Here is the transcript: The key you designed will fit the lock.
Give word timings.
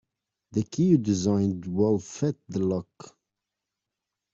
The 0.53 0.63
key 0.63 0.85
you 0.85 0.97
designed 0.97 1.63
will 1.67 1.99
fit 1.99 2.35
the 2.49 2.57
lock. 2.57 3.15